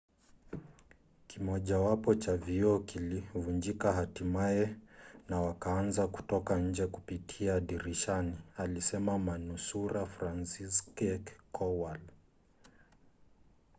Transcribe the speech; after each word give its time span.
kimojawapo 1.27 2.15
cha 2.15 2.37
vioo 2.37 2.79
kilivunjika 2.79 3.93
hatimaye 3.93 4.75
na 5.29 5.41
wakaanza 5.41 6.07
kutoka 6.07 6.59
nje 6.59 6.87
kupitia 6.87 7.59
dirishani, 7.59 8.35
alisema 8.57 9.19
manusura 9.19 10.05
franciszek 10.05 11.31
kowal 11.51 11.99